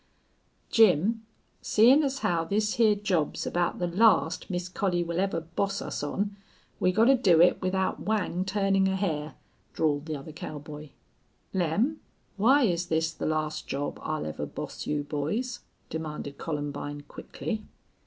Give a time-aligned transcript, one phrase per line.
[0.71, 1.27] "Jim,
[1.61, 6.01] seein' as how this here job's aboot the last Miss Collie will ever boss us
[6.01, 6.35] on,
[6.79, 9.35] we gotta do it without Whang turnin' a hair,"
[9.73, 10.89] drawled the other cowboy.
[11.53, 11.99] "Lem,
[12.35, 15.59] why is this the last job I'll ever boss you boys?"
[15.91, 17.61] demanded Columbine, quickly.